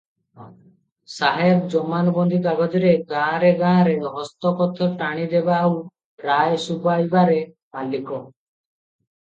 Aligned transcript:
ସାହେବ 1.15 1.67
ଜମାନବନ୍ଦୀ 1.73 2.39
କାଗଜରେ 2.47 2.93
ଗାଁରେ 3.13 3.53
ଗାଁରେ 3.61 3.93
ଦସ୍ତଖତ 4.07 4.89
ଟାଣିଦେବା 5.03 5.61
ଆଉ 5.69 5.77
ରାୟ 6.27 6.61
ଶୁବାଇବାରେ 6.67 7.41
ମାଲିକ। 7.53 8.25